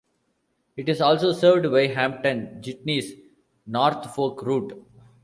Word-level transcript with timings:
It 0.77 0.89
is 0.89 0.99
also 0.99 1.31
served 1.31 1.69
by 1.71 1.85
Hampton 1.85 2.59
Jitney's 2.63 3.13
North 3.67 4.15
Fork 4.15 4.41
route. 4.41 4.73